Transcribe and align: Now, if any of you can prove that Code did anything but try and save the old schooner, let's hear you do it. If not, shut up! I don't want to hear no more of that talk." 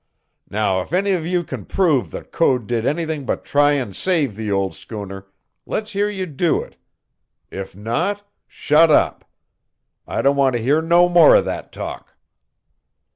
Now, 0.49 0.81
if 0.81 0.93
any 0.93 1.11
of 1.11 1.27
you 1.27 1.43
can 1.43 1.63
prove 1.63 2.09
that 2.09 2.31
Code 2.31 2.65
did 2.65 2.87
anything 2.87 3.23
but 3.23 3.45
try 3.45 3.73
and 3.73 3.95
save 3.95 4.35
the 4.35 4.51
old 4.51 4.73
schooner, 4.75 5.27
let's 5.63 5.91
hear 5.91 6.09
you 6.09 6.25
do 6.25 6.59
it. 6.59 6.75
If 7.51 7.75
not, 7.75 8.27
shut 8.47 8.89
up! 8.89 9.25
I 10.07 10.23
don't 10.23 10.35
want 10.37 10.55
to 10.55 10.63
hear 10.63 10.81
no 10.81 11.07
more 11.07 11.35
of 11.35 11.45
that 11.45 11.71
talk." 11.71 12.15